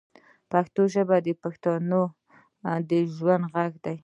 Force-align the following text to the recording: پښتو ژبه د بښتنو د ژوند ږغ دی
پښتو 0.51 0.81
ژبه 0.93 1.17
د 1.25 1.27
بښتنو 1.41 2.03
د 2.89 2.91
ژوند 3.15 3.45
ږغ 3.53 3.73
دی 3.85 3.97